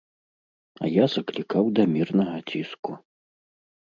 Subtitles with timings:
[0.85, 2.95] А я заклікаў да мірнага ціску.